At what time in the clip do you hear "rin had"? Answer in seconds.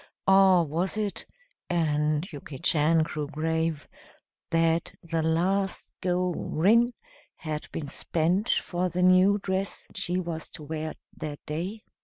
6.33-7.67